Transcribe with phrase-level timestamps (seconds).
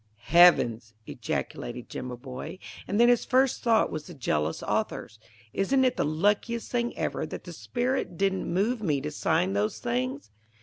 [0.33, 2.57] "Heavens!" ejaculated Jimaboy;
[2.87, 5.19] and then his first thought was the jealous author's.
[5.53, 9.77] "Isn't it the luckiest thing ever that the spirit didn't move me to sign those
[9.77, 10.31] things?"